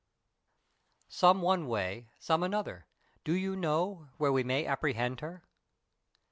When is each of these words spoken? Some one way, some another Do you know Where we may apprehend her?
Some 1.09 1.43
one 1.43 1.67
way, 1.67 2.09
some 2.17 2.41
another 2.41 2.87
Do 3.23 3.33
you 3.35 3.55
know 3.55 4.09
Where 4.17 4.31
we 4.33 4.43
may 4.43 4.65
apprehend 4.65 5.19
her? 5.19 5.43